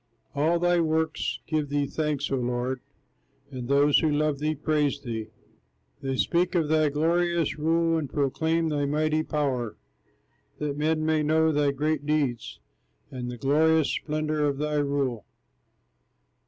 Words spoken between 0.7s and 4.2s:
works give thee thanks, O Lord, And those who